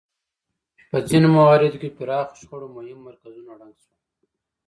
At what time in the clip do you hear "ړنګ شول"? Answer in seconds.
3.59-3.99